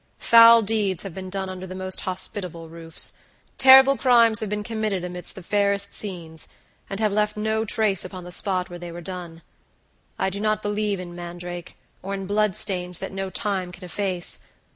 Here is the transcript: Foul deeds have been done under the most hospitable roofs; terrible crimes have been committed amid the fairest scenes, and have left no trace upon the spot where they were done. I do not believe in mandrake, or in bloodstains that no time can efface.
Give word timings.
Foul 0.17 0.63
deeds 0.63 1.03
have 1.03 1.13
been 1.13 1.29
done 1.29 1.47
under 1.47 1.67
the 1.67 1.75
most 1.75 1.99
hospitable 2.01 2.69
roofs; 2.69 3.19
terrible 3.59 3.95
crimes 3.95 4.39
have 4.39 4.49
been 4.49 4.63
committed 4.63 5.03
amid 5.03 5.25
the 5.25 5.43
fairest 5.43 5.93
scenes, 5.93 6.47
and 6.89 6.99
have 6.99 7.11
left 7.11 7.37
no 7.37 7.63
trace 7.65 8.03
upon 8.03 8.23
the 8.23 8.31
spot 8.31 8.67
where 8.67 8.79
they 8.79 8.91
were 8.91 8.99
done. 8.99 9.43
I 10.17 10.31
do 10.31 10.39
not 10.39 10.63
believe 10.63 10.99
in 10.99 11.13
mandrake, 11.15 11.77
or 12.01 12.15
in 12.15 12.25
bloodstains 12.25 12.97
that 12.97 13.11
no 13.11 13.29
time 13.29 13.71
can 13.71 13.83
efface. 13.83 14.39